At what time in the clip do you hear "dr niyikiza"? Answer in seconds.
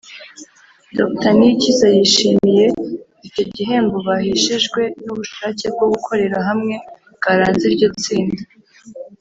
0.97-1.87